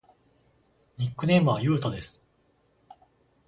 [0.97, 2.25] ニックネームはゆうとです。